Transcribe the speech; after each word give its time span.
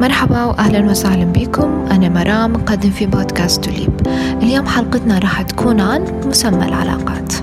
مرحبا 0.00 0.44
واهلا 0.44 0.90
وسهلا 0.90 1.24
بكم. 1.24 1.86
أنا 1.90 2.08
مرام 2.08 2.52
مقدم 2.52 2.90
في 2.90 3.06
بودكاست 3.06 3.64
توليب 3.64 4.06
اليوم 4.42 4.66
حلقتنا 4.66 5.18
راح 5.18 5.42
تكون 5.42 5.80
عن 5.80 6.22
مسمى 6.26 6.64
العلاقات. 6.64 7.34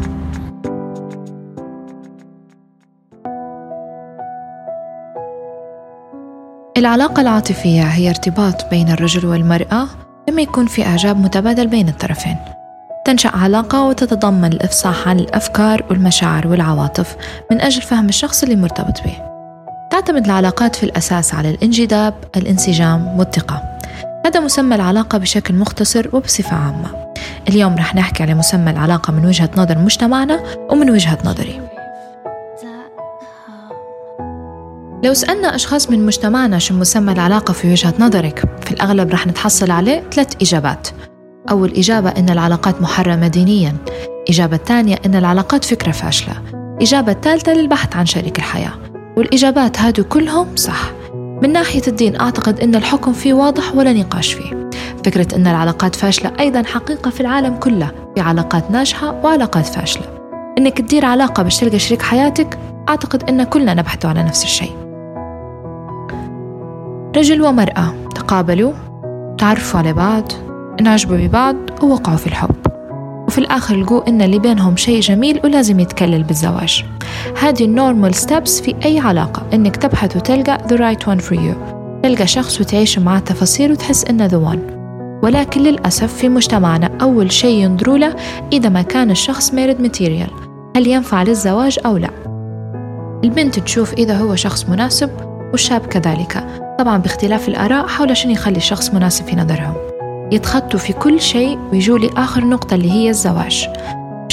العلاقة 6.78 7.21
العاطفية 7.21 7.83
هي 7.83 8.09
ارتباط 8.09 8.69
بين 8.69 8.89
الرجل 8.89 9.25
والمرأة 9.25 9.87
لما 10.29 10.42
يكون 10.42 10.65
في 10.65 10.86
إعجاب 10.86 11.19
متبادل 11.19 11.68
بين 11.68 11.89
الطرفين. 11.89 12.37
تنشأ 13.05 13.29
علاقة 13.29 13.83
وتتضمن 13.83 14.54
الإفصاح 14.54 15.07
عن 15.07 15.19
الأفكار 15.19 15.86
والمشاعر 15.89 16.47
والعواطف 16.47 17.15
من 17.51 17.61
أجل 17.61 17.82
فهم 17.82 18.10
الشخص 18.10 18.43
اللي 18.43 18.55
مرتبط 18.55 19.04
به. 19.04 19.36
تعتمد 19.97 20.25
العلاقات 20.25 20.75
في 20.75 20.83
الأساس 20.83 21.33
على 21.33 21.50
الانجذاب، 21.50 22.14
الانسجام 22.36 23.19
والثقة. 23.19 23.79
هذا 24.25 24.39
مسمى 24.39 24.75
العلاقة 24.75 25.18
بشكل 25.18 25.56
مختصر 25.56 26.10
وبصفة 26.14 26.56
عامة. 26.56 27.14
اليوم 27.50 27.75
رح 27.75 27.96
نحكي 27.96 28.23
على 28.23 28.33
مسمى 28.33 28.71
العلاقة 28.71 29.14
من 29.14 29.25
وجهة 29.25 29.50
نظر 29.57 29.78
مجتمعنا 29.78 30.43
ومن 30.70 30.89
وجهة 30.89 31.18
نظري. 31.25 31.61
لو 35.03 35.14
سألنا 35.14 35.56
أشخاص 35.56 35.89
من 35.89 36.06
مجتمعنا 36.06 36.59
شو 36.59 36.73
مسمى 36.73 37.11
العلاقة 37.14 37.52
في 37.52 37.72
وجهة 37.72 37.94
نظرك 38.00 38.44
في 38.61 38.72
الأغلب 38.72 39.11
رح 39.11 39.28
نتحصل 39.28 39.72
عليه 39.72 40.03
ثلاث 40.11 40.34
إجابات. 40.42 40.88
أول 41.50 41.73
إجابة 41.78 42.09
إن 42.09 42.30
العلاقات 42.30 42.81
محرمة 42.81 43.28
دينيا. 43.28 43.75
إجابة 44.30 44.56
الثانية 44.56 45.00
إن 45.06 45.16
العلاقات 45.16 45.66
فكرة 45.66 45.92
فاشلة. 45.92 46.34
إجابة 46.81 47.11
الثالثة 47.11 47.53
للبحث 47.53 47.95
عن 47.95 48.06
شريك 48.06 48.38
الحياة. 48.38 48.86
والإجابات 49.17 49.80
هادو 49.80 50.03
كلهم 50.03 50.56
صح. 50.56 50.92
من 51.14 51.53
ناحية 51.53 51.81
الدين 51.88 52.20
أعتقد 52.20 52.60
أن 52.60 52.76
الحكم 52.76 53.14
فيه 53.14 53.34
واضح 53.34 53.76
ولا 53.76 53.94
نقاش 53.94 54.34
فيه. 54.34 54.70
فكرة 55.06 55.36
أن 55.36 55.48
العلاقات 55.48 55.96
فاشلة 55.96 56.32
أيضا 56.40 56.64
حقيقة 56.64 57.12
في 57.12 57.22
العالم 57.22 57.56
كله 57.56 57.92
في 58.16 58.22
علاقات 58.22 58.72
ناجحة 58.72 59.22
وعلاقات 59.24 59.66
فاشلة. 59.66 60.04
إنك 60.58 60.78
تدير 60.78 61.06
علاقة 61.06 61.44
باش 61.44 61.58
تلقى 61.58 61.80
شريك 61.80 62.02
حياتك 62.02 62.59
أعتقد 62.90 63.30
أن 63.30 63.44
كلنا 63.44 63.74
نبحث 63.74 64.06
على 64.06 64.24
نفس 64.24 64.44
الشيء. 64.44 64.76
رجل 67.16 67.42
ومرأة 67.42 67.96
تقابلوا 68.16 68.74
تعرفوا 69.38 69.80
على 69.80 69.94
بعض 69.94 70.31
انعجبوا 70.80 71.18
ببعض 71.18 71.56
ووقعوا 71.84 72.18
في 72.18 72.28
الحب. 72.28 72.56
وفي 73.28 73.38
الآخر 73.38 73.76
لقوا 73.76 74.09
إن 74.09 74.22
اللي 74.22 74.40
بينهم 74.40 74.76
شيء 74.76 75.00
جميل 75.00 75.40
ولازم 75.44 75.80
يتكلل 75.80 76.24
بالزواج. 76.24 76.86
هذه 77.42 77.66
ال 77.66 77.73
normal 77.73 78.16
steps 78.16 78.62
في 78.62 78.76
أي 78.86 79.00
علاقة. 79.00 79.44
إنك 79.54 79.76
تبحث 79.76 80.16
وتلقى 80.16 80.58
the 80.68 80.78
right 80.78 81.08
one 81.08 81.24
for 81.24 81.36
you. 81.36 81.56
تلقى 82.04 82.28
شخص 82.28 82.62
وتعيش 82.62 83.00
معاه 83.00 83.20
تفاصيل 83.20 83.72
وتحس 83.72 84.06
إنه 84.06 84.28
the 84.28 84.54
one. 84.54 84.78
ولكن 85.24 85.62
للأسف 85.62 86.14
في 86.14 86.30
مجتمعنا 86.30 86.90
أول 87.02 87.32
شيء 87.32 87.64
ينظروا 87.64 87.98
له 87.98 88.16
إذا 88.54 88.70
ما 88.70 88.82
كان 88.82 89.12
الشخص 89.12 89.54
married 89.53 89.81
material 89.81 90.30
هل 90.76 90.88
ينفع 90.88 91.24
للزواج 91.24 91.80
أو 91.86 91.98
لا؟ 91.98 92.09
البنت 93.24 93.59
تشوف 93.59 93.94
إذا 93.94 94.18
هو 94.18 94.36
شخص 94.36 94.70
مناسب 94.70 95.09
والشاب 95.52 95.81
كذلك. 95.81 96.44
طبعا 96.80 96.98
باختلاف 96.98 97.48
الآراء 97.48 97.88
حول 97.88 98.18
شنو 98.18 98.31
يخلي 98.31 98.58
الشخص 98.58 98.94
مناسب 98.94 99.26
في 99.26 99.36
نظرهم. 99.36 99.74
يتخطوا 100.31 100.80
في 100.80 100.94
كل 100.94 101.22
شيء 101.22 101.59
ويجوا 101.72 102.00
لآخر 102.00 102.46
نقطة 102.46 102.76
اللي 102.76 102.92
هي 102.92 103.09
الزواج. 103.09 103.68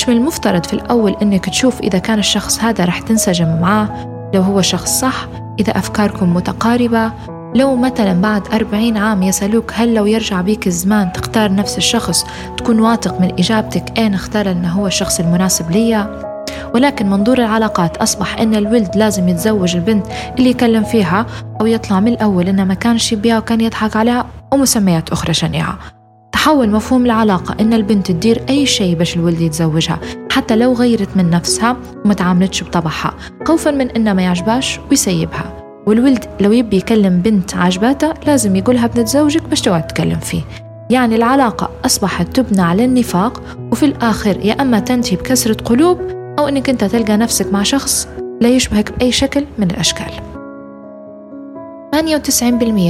مش 0.04 0.08
من 0.10 0.16
المفترض 0.16 0.66
في 0.66 0.72
الأول 0.72 1.16
إنك 1.22 1.48
تشوف 1.48 1.80
إذا 1.80 1.98
كان 1.98 2.18
الشخص 2.18 2.60
هذا 2.60 2.84
رح 2.84 3.00
تنسجم 3.00 3.60
معاه 3.60 3.88
لو 4.34 4.42
هو 4.42 4.62
شخص 4.62 5.00
صح 5.00 5.26
إذا 5.60 5.78
أفكاركم 5.78 6.34
متقاربة 6.34 7.12
لو 7.54 7.76
مثلا 7.76 8.20
بعد 8.20 8.54
أربعين 8.54 8.96
عام 8.96 9.22
يسألوك 9.22 9.72
هل 9.74 9.94
لو 9.94 10.06
يرجع 10.06 10.40
بيك 10.40 10.66
الزمان 10.66 11.12
تختار 11.12 11.54
نفس 11.54 11.78
الشخص 11.78 12.26
تكون 12.56 12.80
واثق 12.80 13.20
من 13.20 13.32
إجابتك 13.38 13.98
أين 13.98 14.14
اختار 14.14 14.50
أنه 14.50 14.72
هو 14.72 14.86
الشخص 14.86 15.20
المناسب 15.20 15.70
ليا. 15.70 16.34
ولكن 16.74 17.10
منظور 17.10 17.38
العلاقات 17.38 17.96
أصبح 17.96 18.38
أن 18.38 18.54
الولد 18.54 18.96
لازم 18.96 19.28
يتزوج 19.28 19.76
البنت 19.76 20.06
اللي 20.38 20.50
يكلم 20.50 20.84
فيها 20.84 21.26
أو 21.60 21.66
يطلع 21.66 22.00
من 22.00 22.12
الأول 22.12 22.48
إنه 22.48 22.64
ما 22.64 22.74
كانش 22.74 23.12
يبيها 23.12 23.38
وكان 23.38 23.60
يضحك 23.60 23.96
عليها 23.96 24.26
ومسميات 24.52 25.12
أخرى 25.12 25.34
شنيعة. 25.34 25.78
تحول 26.44 26.70
مفهوم 26.70 27.06
العلاقة 27.06 27.56
إن 27.60 27.72
البنت 27.72 28.06
تدير 28.06 28.42
أي 28.48 28.66
شيء 28.66 28.94
باش 28.94 29.16
الولد 29.16 29.40
يتزوجها 29.40 30.00
حتى 30.30 30.56
لو 30.56 30.72
غيرت 30.72 31.08
من 31.16 31.30
نفسها 31.30 31.76
وما 32.04 32.14
تعاملتش 32.14 32.64
بطبعها 32.64 33.14
خوفا 33.44 33.70
من 33.70 33.90
إنه 33.90 34.12
ما 34.12 34.22
يعجباش 34.22 34.80
ويسيبها. 34.90 35.64
والولد 35.86 36.24
لو 36.40 36.52
يبي 36.52 36.76
يكلم 36.76 37.20
بنت 37.20 37.56
عجباته 37.56 38.14
لازم 38.26 38.56
يقولها 38.56 38.86
بنتزوجك 38.86 39.42
باش 39.42 39.60
تقعد 39.60 39.86
تكلم 39.86 40.18
فيه. 40.18 40.42
يعني 40.90 41.16
العلاقة 41.16 41.70
أصبحت 41.84 42.36
تبنى 42.36 42.62
على 42.62 42.84
النفاق 42.84 43.42
وفي 43.72 43.86
الآخر 43.86 44.36
يا 44.42 44.62
أما 44.62 44.78
تنتهي 44.78 45.16
بكسرة 45.16 45.62
قلوب 45.62 45.98
أو 46.38 46.48
أنك 46.48 46.70
أنت 46.70 46.84
تلقى 46.84 47.16
نفسك 47.16 47.52
مع 47.52 47.62
شخص 47.62 48.08
لا 48.40 48.48
يشبهك 48.48 48.98
بأي 48.98 49.12
شكل 49.12 49.44
من 49.58 49.70
الأشكال. 49.70 50.33
98% 51.94 51.96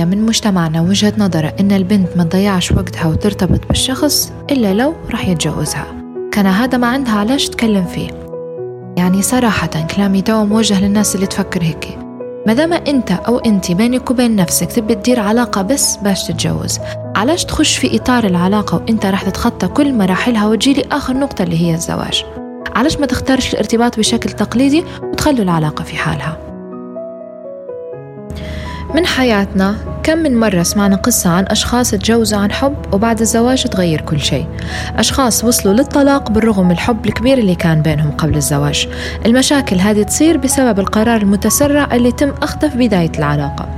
من 0.05 0.23
مجتمعنا 0.27 0.81
وجهة 0.81 1.13
نظره 1.19 1.55
إن 1.61 1.73
البنت 1.73 2.17
ما 2.17 2.25
تضيعش 2.25 2.73
وقتها 2.73 3.07
وترتبط 3.07 3.67
بالشخص 3.69 4.33
إلا 4.51 4.75
لو 4.75 4.95
راح 5.11 5.29
يتجوزها. 5.29 5.87
كان 6.33 6.47
هذا 6.47 6.79
ما 6.79 6.87
عندها 6.87 7.15
علاش 7.15 7.49
تكلم 7.49 7.85
فيه؟ 7.85 8.09
يعني 8.97 9.23
صراحة 9.23 9.87
كلامي 9.97 10.23
تو 10.23 10.45
موجه 10.45 10.81
للناس 10.81 11.15
اللي 11.15 11.27
تفكر 11.27 11.63
هيك. 11.63 11.99
ما 12.47 12.55
دام 12.55 12.73
أنت 12.73 13.11
أو 13.11 13.39
انت 13.39 13.73
بينك 13.73 14.11
وبين 14.11 14.37
نفسك 14.37 14.73
تبي 14.73 14.95
تدير 14.95 15.21
علاقة 15.21 15.63
بس 15.63 15.97
باش 15.97 16.27
تتجوز 16.27 16.79
علاش 17.17 17.45
تخش 17.45 17.77
في 17.77 17.97
إطار 17.97 18.25
العلاقة 18.25 18.77
وأنت 18.77 19.07
راح 19.07 19.23
تتخطى 19.23 19.69
كل 19.69 19.95
مراحلها 19.95 20.47
وتجي 20.47 20.85
آخر 20.93 21.17
نقطة 21.17 21.43
اللي 21.43 21.61
هي 21.61 21.75
الزواج؟ 21.75 22.25
علاش 22.75 22.99
ما 22.99 23.07
تختارش 23.07 23.53
الارتباط 23.53 23.99
بشكل 23.99 24.31
تقليدي 24.31 24.85
وتخلوا 25.03 25.45
العلاقة 25.45 25.85
في 25.85 25.97
حالها؟ 25.97 26.55
من 28.95 29.07
حياتنا 29.07 29.94
كم 30.05 30.19
من 30.19 30.41
مرة 30.41 30.63
سمعنا 30.63 30.97
قصة 30.97 31.31
عن 31.31 31.45
أشخاص 31.49 31.91
تجوزوا 31.91 32.39
عن 32.39 32.53
حب 32.53 32.75
وبعد 32.93 33.21
الزواج 33.21 33.65
تغير 33.65 34.01
كل 34.01 34.21
شيء. 34.21 34.47
أشخاص 34.97 35.45
وصلوا 35.45 35.75
للطلاق 35.75 36.31
بالرغم 36.31 36.65
من 36.65 36.71
الحب 36.71 37.07
الكبير 37.07 37.39
اللي 37.39 37.55
كان 37.55 37.83
بينهم 37.83 38.11
قبل 38.11 38.37
الزواج. 38.37 38.89
المشاكل 39.27 39.77
هذه 39.77 40.03
تصير 40.03 40.37
بسبب 40.37 40.79
القرار 40.79 41.21
المتسرع 41.21 41.89
اللي 41.95 42.13
تم 42.13 42.33
أخذه 42.43 42.69
في 42.69 42.77
بداية 42.89 43.13
العلاقة. 43.19 43.69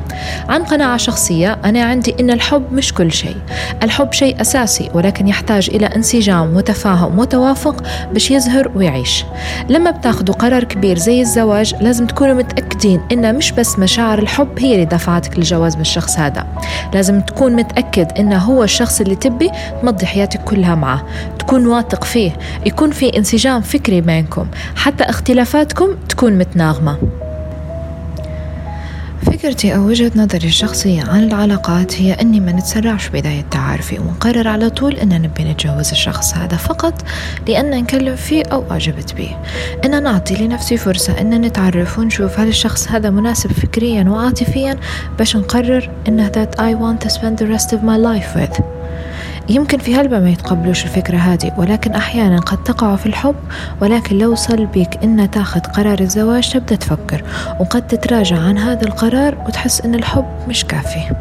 عن 0.48 0.62
قناعة 0.62 0.96
شخصية 0.96 1.58
أنا 1.64 1.84
عندي 1.84 2.14
إن 2.20 2.30
الحب 2.30 2.72
مش 2.72 2.94
كل 2.94 3.12
شيء. 3.12 3.36
الحب 3.82 4.12
شيء 4.12 4.40
أساسي 4.40 4.90
ولكن 4.94 5.28
يحتاج 5.28 5.70
إلى 5.74 5.86
انسجام 5.86 6.56
وتفاهم 6.56 7.18
وتوافق 7.18 7.82
باش 8.12 8.30
يزهر 8.30 8.72
ويعيش. 8.74 9.24
لما 9.68 9.90
بتاخدوا 9.90 10.34
قرار 10.34 10.64
كبير 10.64 10.98
زي 10.98 11.20
الزواج 11.20 11.74
لازم 11.80 12.06
تكونوا 12.06 12.34
متأكدين 12.34 13.00
إن 13.12 13.34
مش 13.34 13.52
بس 13.52 13.78
مشاعر 13.78 14.18
الحب 14.18 14.58
هي 14.58 14.74
اللي 14.74 14.84
دفعتك 14.84 15.38
للجواز 15.38 15.74
بالشخص 15.74 16.15
هذا. 16.18 16.46
لازم 16.94 17.20
تكون 17.20 17.52
متأكد 17.52 18.18
إنه 18.18 18.38
هو 18.38 18.62
الشخص 18.62 19.00
اللي 19.00 19.16
تبي 19.16 19.50
تمضي 19.82 20.06
حياتك 20.06 20.44
كلها 20.44 20.74
معه. 20.74 21.06
تكون 21.38 21.66
واثق 21.66 22.04
فيه. 22.04 22.32
يكون 22.66 22.90
في 22.90 23.18
انسجام 23.18 23.60
فكري 23.60 24.00
بينكم. 24.00 24.46
حتى 24.76 25.04
اختلافاتكم 25.04 25.94
تكون 26.08 26.38
متناغمة. 26.38 26.98
فكرتي 29.22 29.74
أو 29.74 29.86
وجهة 29.86 30.12
نظري 30.16 30.48
الشخصية 30.48 31.02
عن 31.02 31.24
العلاقات 31.24 32.00
هي 32.00 32.12
أني 32.12 32.40
ما 32.40 32.52
نتسرعش 32.52 33.08
بداية 33.08 33.44
تعارفي 33.50 33.98
ونقرر 33.98 34.48
على 34.48 34.70
طول 34.70 34.96
أن 34.96 35.22
نبي 35.22 35.44
نتجوز 35.44 35.90
الشخص 35.90 36.34
هذا 36.34 36.56
فقط 36.56 37.04
لأن 37.48 37.70
نكلم 37.70 38.16
فيه 38.16 38.42
أو 38.52 38.70
أعجبت 38.70 39.14
به. 39.14 39.36
أن 39.84 40.02
نعطي 40.02 40.34
لنفسي 40.34 40.76
فرصة 40.76 41.20
أن 41.20 41.40
نتعرف 41.40 41.98
ونشوف 41.98 42.40
هل 42.40 42.48
الشخص 42.48 42.88
هذا 42.88 43.10
مناسب 43.10 43.52
فكريا 43.52 44.04
وعاطفيا 44.04 44.78
باش 45.18 45.36
نقرر 45.36 45.90
أنه 46.08 46.28
that 46.28 46.58
I 46.58 46.74
want 46.74 47.06
to 47.06 47.10
spend 47.10 47.38
the 47.38 47.46
rest 47.46 47.72
of 47.72 47.82
my 47.82 47.96
life 47.96 48.36
with. 48.36 48.75
يمكن 49.48 49.78
في 49.78 49.94
هلبة 49.94 50.20
ما 50.20 50.30
يتقبلوش 50.30 50.84
الفكرة 50.84 51.16
هذه 51.16 51.52
ولكن 51.58 51.92
أحيانا 51.92 52.40
قد 52.40 52.64
تقع 52.64 52.96
في 52.96 53.06
الحب 53.06 53.34
ولكن 53.80 54.18
لو 54.18 54.32
وصل 54.32 54.66
بيك 54.66 54.98
إن 55.04 55.30
تاخذ 55.30 55.60
قرار 55.60 56.00
الزواج 56.00 56.52
تبدأ 56.52 56.76
تفكر 56.76 57.24
وقد 57.60 57.86
تتراجع 57.86 58.38
عن 58.38 58.58
هذا 58.58 58.82
القرار 58.86 59.44
وتحس 59.46 59.80
إن 59.80 59.94
الحب 59.94 60.26
مش 60.48 60.64
كافي. 60.64 61.14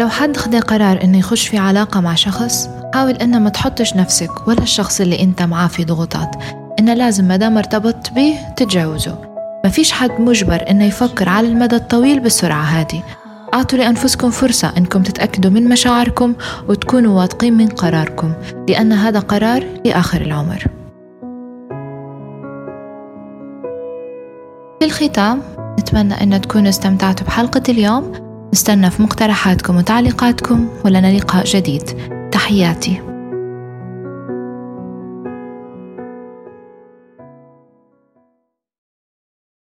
لو 0.00 0.08
حد 0.08 0.36
خد 0.36 0.56
قرار 0.56 1.04
إنه 1.04 1.18
يخش 1.18 1.48
في 1.48 1.58
علاقة 1.58 2.00
مع 2.00 2.14
شخص 2.14 2.70
حاول 2.94 3.12
إنه 3.12 3.38
ما 3.38 3.50
تحطش 3.50 3.96
نفسك 3.96 4.48
ولا 4.48 4.62
الشخص 4.62 5.00
اللي 5.00 5.22
أنت 5.22 5.42
معاه 5.42 5.68
في 5.68 5.84
ضغوطات 5.84 6.36
إنه 6.78 6.94
لازم 6.94 7.24
ما 7.24 7.36
دام 7.36 7.58
ارتبطت 7.58 8.12
به 8.12 8.34
تتجوزه 8.56 9.18
ما 9.64 9.70
فيش 9.70 9.92
حد 9.92 10.20
مجبر 10.20 10.64
إنه 10.70 10.84
يفكر 10.84 11.28
على 11.28 11.48
المدى 11.48 11.76
الطويل 11.76 12.20
بالسرعة 12.20 12.62
هذه. 12.62 13.02
أعطوا 13.54 13.78
لأنفسكم 13.78 14.30
فرصة 14.30 14.72
أنكم 14.76 15.02
تتأكدوا 15.02 15.50
من 15.50 15.68
مشاعركم 15.68 16.34
وتكونوا 16.68 17.20
واثقين 17.20 17.56
من 17.56 17.68
قراركم 17.68 18.32
لأن 18.68 18.92
هذا 18.92 19.18
قرار 19.18 19.64
لآخر 19.84 20.20
العمر. 20.20 20.64
في 24.78 24.84
الختام 24.84 25.42
أتمنى 25.78 26.14
أن 26.14 26.40
تكونوا 26.40 26.68
استمتعتوا 26.68 27.26
بحلقة 27.26 27.62
اليوم. 27.68 28.12
نستنى 28.52 28.90
في 28.90 29.02
مقترحاتكم 29.02 29.76
وتعليقاتكم 29.76 30.68
ولنا 30.84 31.18
لقاء 31.18 31.44
جديد. 31.44 31.82
تحياتي. 32.32 33.07